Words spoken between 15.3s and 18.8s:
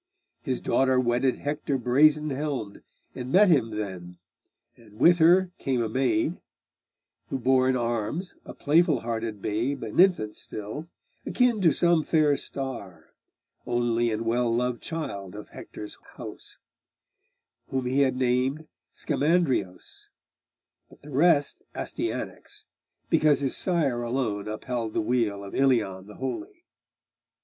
of Hector's house, Whom he had named